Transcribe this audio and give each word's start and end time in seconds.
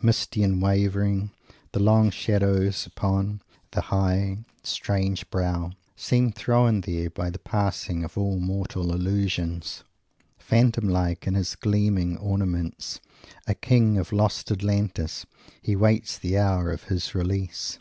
Misty 0.00 0.42
and 0.42 0.62
wavering, 0.62 1.32
the 1.72 1.78
long 1.78 2.10
shadows 2.10 2.86
upon 2.86 3.42
the 3.72 3.82
high, 3.82 4.38
strange 4.62 5.28
brow 5.28 5.72
seem 5.96 6.32
thrown 6.32 6.80
there 6.80 7.10
by 7.10 7.28
the 7.28 7.38
passing 7.38 8.02
of 8.02 8.16
all 8.16 8.38
mortal 8.38 8.94
Illusions. 8.94 9.84
Phantom 10.38 10.88
like 10.88 11.26
in 11.26 11.34
his 11.34 11.54
gleaming 11.56 12.16
ornaments, 12.16 13.00
a 13.46 13.52
king 13.54 13.98
of 13.98 14.12
Lost 14.12 14.50
Atlantis, 14.50 15.26
he 15.60 15.76
waits 15.76 16.16
the 16.16 16.38
hour 16.38 16.70
of 16.70 16.84
his 16.84 17.14
release. 17.14 17.78